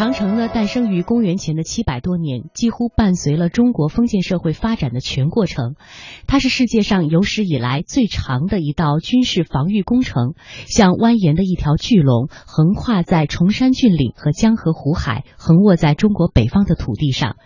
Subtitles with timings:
[0.00, 5.74] 长城呢，诞生于公元前的七百多年，几乎伴随了中国封建社会发展的全过程。
[6.26, 10.32] 它是世界上有史以来最长的一道军事防御工程，
[10.66, 17.36] 像蜿蜒的一条巨龙，横跨在崇山峻岭和江河湖海，横卧在中国北方的土地上。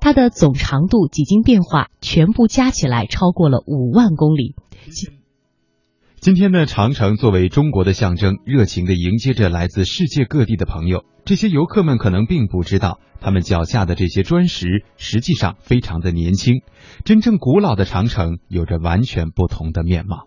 [0.00, 4.54] 它的总长度几经变化，全部加起来超过了五万公里。
[6.20, 11.04] 今天呢，长城作为中国的象征，热情的迎接着来自世界各地的朋友。
[11.24, 16.62] 这些游客们可能并不知道，他们脚下的这些砖石实际上非常的年轻。
[17.04, 20.26] 真正古老的长城有着完全不同的面貌。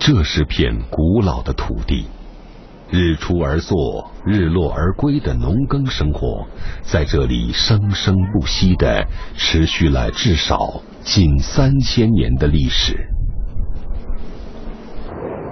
[0.00, 2.06] 这是片古老的土地，
[2.90, 6.48] 日出而作，日落而归的农耕生活，
[6.82, 13.10] 在这里生生不息的持续了至少近三千年的历史。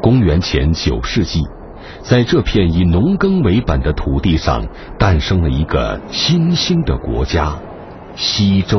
[0.01, 1.41] 公元前九世纪，
[2.03, 4.65] 在这片以农耕为本的土地上，
[4.99, 7.59] 诞生了一个新兴的国家——
[8.15, 8.79] 西周。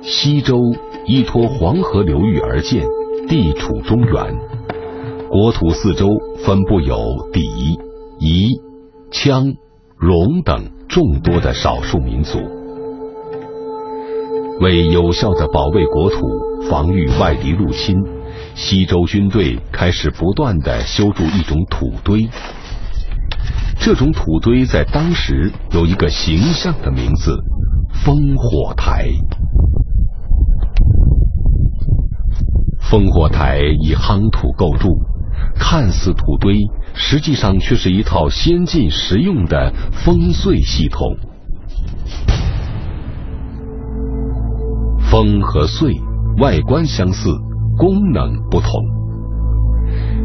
[0.00, 0.56] 西周
[1.06, 2.86] 依托黄河流域而建，
[3.28, 4.36] 地处中原，
[5.28, 6.08] 国土四周
[6.44, 6.96] 分布有
[7.32, 7.78] 氐、
[8.20, 8.60] 夷、
[9.10, 9.56] 羌、
[9.98, 12.38] 戎等众多的少数民族。
[14.60, 16.18] 为有效的保卫国土，
[16.70, 17.96] 防御外敌入侵。
[18.60, 22.28] 西周军队开始不断的修筑一种土堆，
[23.78, 27.38] 这种土堆在当时有一个形象的名字——
[28.04, 29.10] 烽火台。
[32.90, 34.98] 烽火台以夯土构筑，
[35.54, 36.58] 看似土堆，
[36.94, 39.72] 实际上却是一套先进实用的
[40.04, 41.16] 烽燧系统。
[45.08, 45.96] 烽和燧
[46.42, 47.47] 外观相似。
[47.78, 48.84] 功能不同，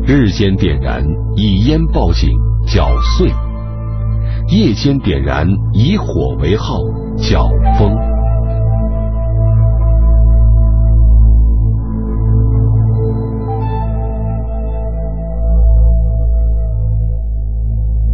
[0.07, 2.31] 日间点燃以烟报警
[2.65, 2.83] 叫
[3.15, 3.31] 燧，
[4.47, 6.79] 夜间点燃以火为号
[7.15, 7.95] 叫风。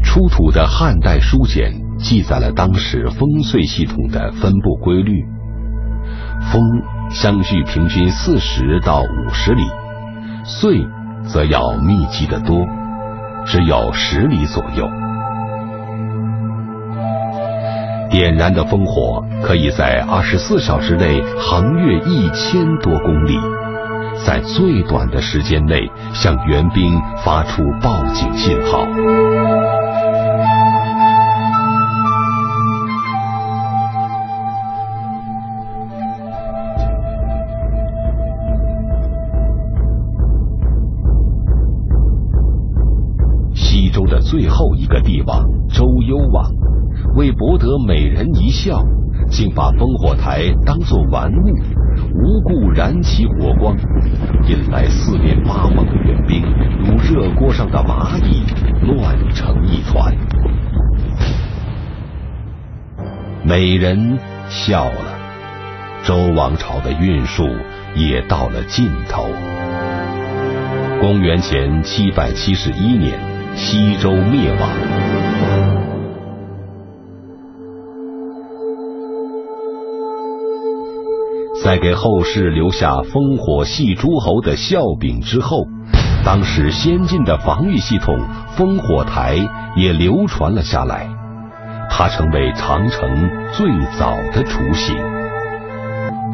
[0.03, 5.23] 出土的汉代书简记载了当时烽燧系统的分布规律，
[6.51, 6.61] 风。
[7.11, 9.63] 相距平均四十到五十里，
[10.45, 10.87] 燧
[11.23, 12.67] 则要密集的多，
[13.47, 14.87] 只有十里左右。
[18.11, 23.39] 点燃的烽火可以在二十四小时内横越一千多公里，
[24.23, 28.85] 在最短的时间内向援兵发出报警信号。
[44.29, 46.51] 最后一个帝王周幽王，
[47.15, 48.79] 为博得美人一笑，
[49.27, 51.35] 竟把烽火台当作玩物，
[52.13, 53.75] 无故燃起火光，
[54.47, 56.43] 引来四面八方的援兵
[56.77, 58.43] 如热锅上的蚂蚁，
[58.85, 60.15] 乱成一团。
[63.43, 64.15] 美人
[64.47, 65.17] 笑了，
[66.03, 67.47] 周王朝的运数
[67.95, 69.25] 也到了尽头。
[71.01, 73.28] 公元前七百七十一年。
[73.55, 74.69] 西周灭亡，
[81.63, 85.65] 在给后世留下烽火戏诸侯的笑柄之后，
[86.23, 88.17] 当时先进的防御系统
[88.57, 89.37] 烽火台
[89.75, 91.07] 也流传了下来，
[91.89, 93.67] 它成为长城最
[93.97, 94.95] 早的雏形。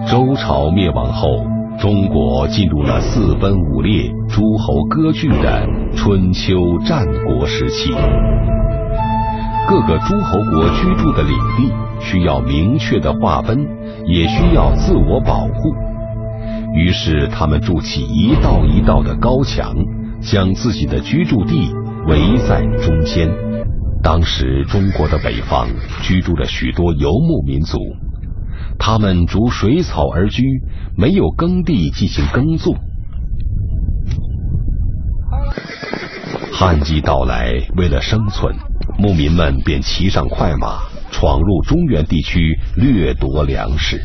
[0.07, 1.54] 周朝灭亡后。
[1.79, 6.55] 中国进入了四分五裂、诸侯割据的春秋
[6.85, 7.91] 战国时期，
[9.67, 13.67] 各个诸侯国居住的领地需要明确的划分，
[14.05, 15.75] 也需要自我保护。
[16.73, 19.75] 于是，他们筑起一道一道的高墙，
[20.21, 21.71] 将自己的居住地
[22.07, 23.29] 围在中间。
[24.01, 25.67] 当时，中国的北方
[26.01, 27.77] 居住着许多游牧民族。
[28.77, 30.43] 他们逐水草而居，
[30.97, 32.75] 没有耕地进行耕作。
[36.51, 38.55] 旱季到来，为了生存，
[38.97, 40.79] 牧民们便骑上快马，
[41.11, 44.01] 闯入中原地区掠夺粮食。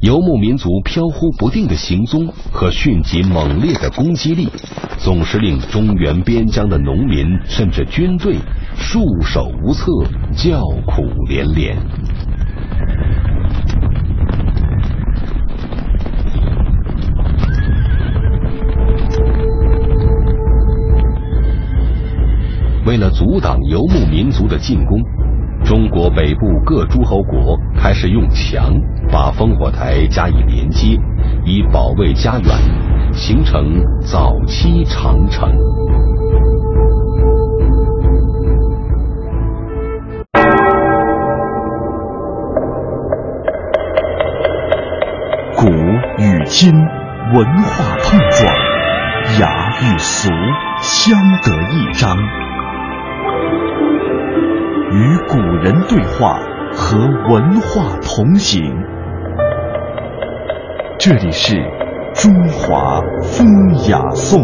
[0.00, 4.48] 游牧民族飘忽不定的行踪和迅疾猛烈的攻击力，
[4.98, 8.36] 总是令中原边疆的农民甚至军队
[8.76, 9.86] 束手无策，
[10.36, 11.78] 叫苦连连。
[22.94, 25.02] 为了阻挡游牧民族的进攻，
[25.64, 28.72] 中国北部各诸侯国开始用墙
[29.10, 30.96] 把烽火台加以连接，
[31.44, 32.56] 以保卫家园，
[33.12, 35.50] 形成早期长城。
[45.56, 45.66] 古
[46.22, 48.54] 与今文化碰撞，
[49.40, 50.30] 雅与俗
[50.80, 52.16] 相得益彰，
[54.90, 56.38] 与古人对话，
[56.72, 58.62] 和文化同行。
[60.98, 61.56] 这里是
[62.14, 63.46] 中华风
[63.88, 64.40] 雅颂。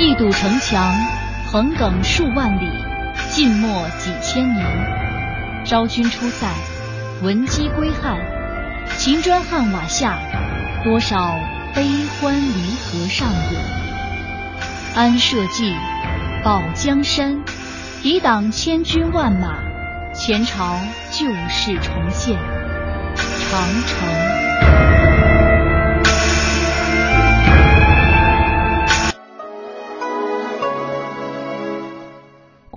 [0.00, 0.92] 一堵城墙
[1.50, 2.66] 横亘数万里，
[3.38, 4.66] 晋末几千年。
[5.64, 6.48] 昭君出塞，
[7.22, 8.18] 闻鸡归汉。
[8.96, 10.18] 秦砖汉瓦下，
[10.82, 11.38] 多少
[11.72, 11.86] 悲
[12.20, 13.62] 欢离合上演。
[14.96, 15.72] 安社稷，
[16.42, 17.44] 保江山，
[18.02, 19.62] 抵挡千军万马，
[20.12, 20.76] 前朝
[21.12, 22.36] 旧事重现。
[23.14, 24.37] 长城。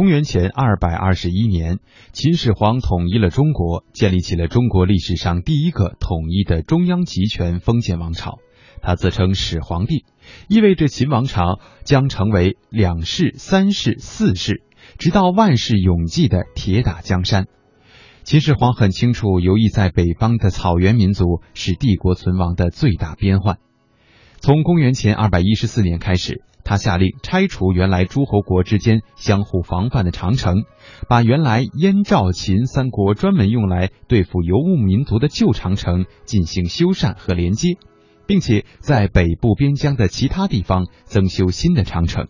[0.01, 1.77] 公元前二百二十一年，
[2.11, 8.39] 秦始皇统一了中国，建立起了中国历史上第一个统一的中央集权封建王朝。
[8.81, 10.05] 他自称始皇帝，
[10.47, 14.63] 意味着秦王朝将成为两世、三世、四世，
[14.97, 17.45] 直到万世永继的铁打江山。
[18.23, 23.59] 秦始皇很清楚，游弋在北方的草原民族是帝国存亡的最大边患。
[24.39, 26.41] 从公元前二百一十四年开始。
[26.63, 30.63] 他下令拆除原来诸侯国之间相互防范的长城，
[31.09, 37.77] 把原来燕赵秦三国专门用来对付游牧民族的旧长城进行修缮和连接，
[38.25, 42.27] 并且在北部边疆的其他地方增修新的长城。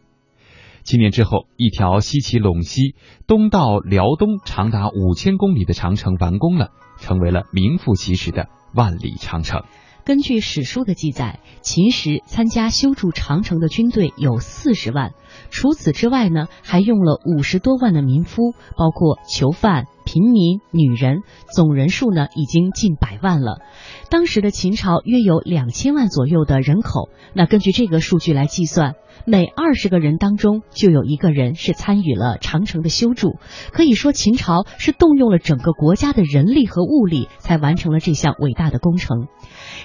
[0.83, 2.95] 七年之后，一条西起陇西、
[3.27, 9.63] 东到辽东、长达五千公里的长城完工了，成为了名副其实的万里长城。
[10.03, 15.13] 根据史书的记载，秦时参加修筑长城的军队有四十万，
[15.50, 21.21] 除此之外呢，还用了五十多万的民夫，包括囚犯、平民、女人，
[21.55, 23.61] 总人数呢已经近百万了。
[24.09, 33.37] 当时的秦朝约有两千万左右的人口，那根据这个数据来计算，每二十个人当中就有一个人是参与了长城的修筑，
[33.71, 39.27] 可以说秦朝是动用了整个国家的人力和物力，才完成了这项伟大的工程。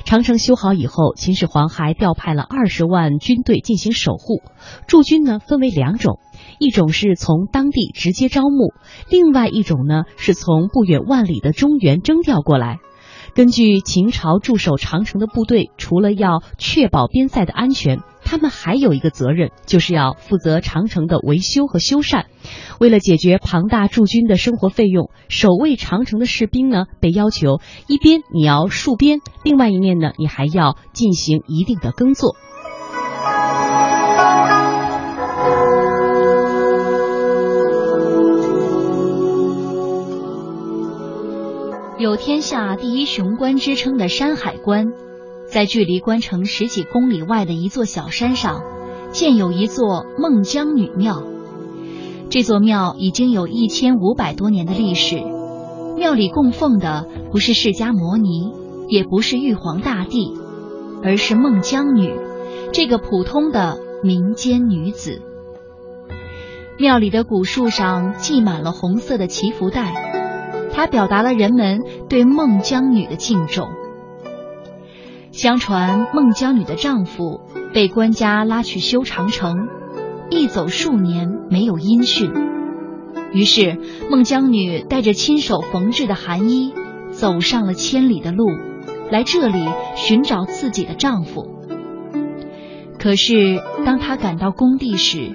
[0.05, 4.43] 长城修好以后，秦始皇还调派了二十万军队进行守护。
[4.89, 6.19] 驻军呢分为两种，
[6.59, 8.73] 一种是从当地直接招募，
[9.11, 12.79] 另外一种呢是从不远万里的中原征调过来。
[13.35, 18.01] 根据秦朝驻守长城的部队，除了要确保边塞的安全。
[18.29, 22.25] 他们还有一个责任，就是要负责长城的维修和修缮。
[22.81, 32.35] 为了解决庞大驻军的生活费用，守卫长城的士兵呢，被要求一边你要戍边，另外一面呢，你还要进行一定的耕作。
[42.17, 44.93] 天下第一雄关之称的山海关。
[45.47, 48.63] 在距离关城十几公里外的一座小山上，
[49.13, 51.23] 建有一座孟姜女庙。
[52.29, 55.23] 这座庙已经有一千五百多年的历史。
[55.97, 58.53] 庙里供奉的不是释迦摩尼，
[58.89, 60.35] 也不是玉皇大帝，
[61.05, 62.13] 而是孟姜女
[62.73, 65.23] 这个普通的民间女子。
[66.79, 69.95] 庙里的古树上系满了红色的祈福带，
[70.77, 71.81] 它表达了人们
[72.11, 73.71] 对孟姜女的敬重。
[75.33, 77.41] 相传孟姜女的丈夫
[77.73, 79.69] 被官家拉去修长城，
[80.29, 82.31] 一走数年没有音讯。
[83.33, 83.79] 于是
[84.11, 86.75] 孟姜女带着亲手缝制的寒衣，
[87.11, 88.47] 走上了千里的路，
[89.11, 91.47] 来这里寻找自己的丈夫。
[92.99, 95.35] 可是当她赶到工地时，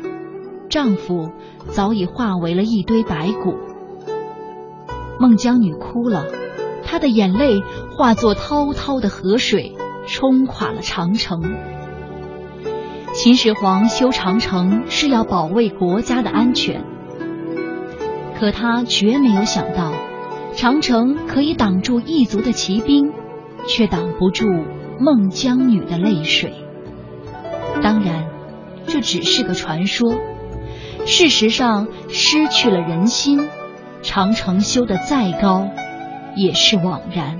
[0.69, 1.31] 丈夫
[1.69, 3.55] 早已化为了一堆白骨。
[5.21, 6.25] 孟姜女哭了，
[6.83, 7.61] 她的眼泪
[7.95, 9.77] 化作滔滔的河水。
[10.07, 11.53] 冲垮了长城。
[13.13, 16.83] 秦始皇修长城是要保卫国家的安全，
[18.39, 19.93] 可他绝没有想到，
[20.55, 23.13] 长城可以挡住异族的骑兵，
[23.67, 24.47] 却挡不住
[24.99, 26.55] 孟姜女的泪水。
[27.83, 28.27] 当然，
[28.87, 30.15] 这只是个传说。
[31.05, 33.47] 事实上失去了人心，
[34.03, 35.69] 长城修得再高，
[36.35, 37.37] 也是枉然。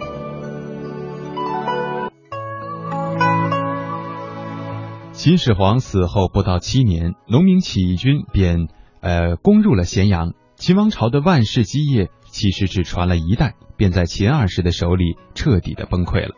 [5.11, 8.67] 秦始皇死后不到七年，农民起义军便
[9.01, 10.33] 呃攻入了咸阳。
[10.55, 16.35] 秦王朝的万世基业其实只传了一代，便在秦二世的手里彻底的崩溃了。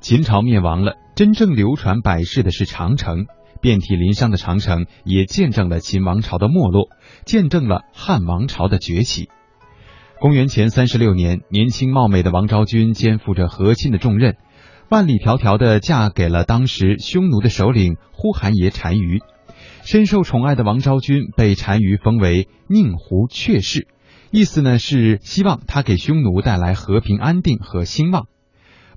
[0.00, 3.26] 秦朝灭亡了，真正流传百世的是长城。
[3.60, 6.88] 遍体鳞伤的长城也见证了秦王朝的没落，
[7.24, 9.28] 见证了汉王朝的崛起。
[10.22, 14.36] 公元前三十六年，年轻貌美的王昭君肩负着和亲的重任。
[14.88, 19.20] 万里迢迢的嫁给了当时匈奴的首领呼韩邪单于，
[19.82, 23.88] 深受宠爱的王昭君被单于封为宁胡阙氏，
[24.30, 28.28] 意思呢是希望他给匈奴带来和平安定和兴旺。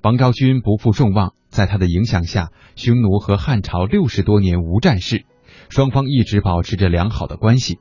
[0.03, 5.25] 王昭君不负众望，在他的影响下，匈奴和汉朝六十多年无战事，
[5.69, 7.79] 双方一直保持着良好的关系。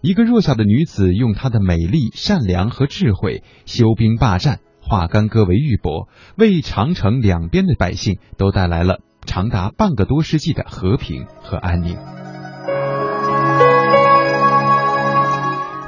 [0.00, 4.60] 一个弱小的女子用她的美丽、善良和智慧修兵霸占。
[4.80, 11.98] 化干戈为玉帛，为长城两边的百姓都带来了长达半个多世纪的和平和安宁。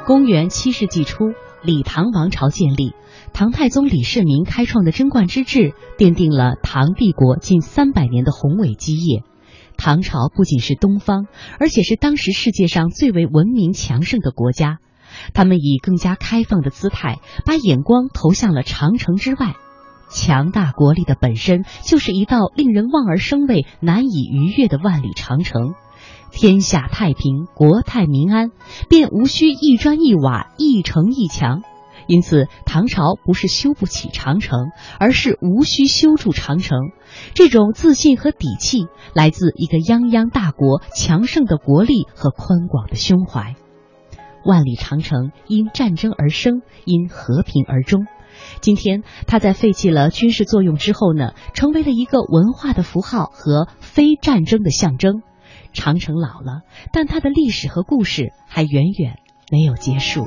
[0.05, 1.31] 公元七世纪初，
[1.63, 2.93] 李唐王朝建立，
[3.33, 9.23] 唐太宗李世民开创的贞观之治，奠定了唐帝国近三百年的宏伟基业。
[9.83, 11.25] 唐朝不仅是东方，
[11.59, 14.77] 而且是当时世界上最为文明强盛的国家。
[15.33, 19.55] 他们以更加开放的姿态，把眼光投向了长城之外。
[20.11, 25.73] 强大国力的本身就是一道令人望而生畏、难以逾越的万里长城。
[26.31, 28.51] 天下太平，国泰民安，
[28.87, 31.63] 便无需一砖一瓦、一城一墙。
[32.07, 36.91] 因此，唐朝不是修不起长城，而是无需修筑长城。
[37.33, 43.55] 这种自信和底气，来自一个泱泱大国强盛的国力和宽广的胸怀。
[44.43, 48.07] 万里长城因战争而生，因和平而终。
[48.59, 55.21] 今天，它在废弃了军事作用之后呢，成为了一个文化的符号和非战争的象征。
[55.73, 59.19] 长城老了，但它的历史和故事还远远
[59.51, 60.25] 没有结束。